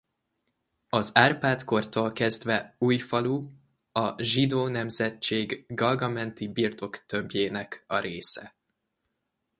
Az 0.89 1.11
Árpád-kortól 1.15 2.11
kezdve 2.11 2.75
Újfalu 2.79 3.43
a 3.91 4.21
Zsidó 4.23 4.67
nemzetség 4.67 5.65
Galga 5.67 6.07
menti 6.09 6.47
birtok 6.47 7.05
tömbjének 7.05 7.83
a 7.87 7.97
része. 7.99 8.55